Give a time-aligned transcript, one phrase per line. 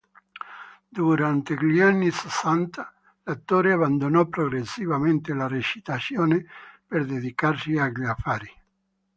[0.89, 6.43] Durante gli anni sessanta l'attore abbandonò progressivamente la recitazione
[6.87, 8.51] per dedicarsi agli affari.